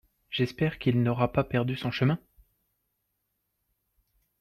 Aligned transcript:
J'espère 0.31 0.79
qu'il 0.79 1.03
n'aura 1.03 1.31
pas 1.31 1.43
perdu 1.43 1.75
son 1.75 1.91
chemin! 1.91 2.17